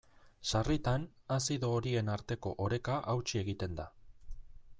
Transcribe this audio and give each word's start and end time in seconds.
Sarritan, 0.51 1.03
azido 1.35 1.69
horien 1.75 2.09
arteko 2.15 2.55
oreka 2.69 2.97
hautsi 3.15 3.43
egiten 3.45 3.79
da. 3.83 3.91